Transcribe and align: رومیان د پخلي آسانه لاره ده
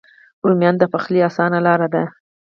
رومیان 0.47 0.75
د 0.79 0.83
پخلي 0.93 1.19
آسانه 1.29 1.59
لاره 1.65 1.87
ده 1.93 2.03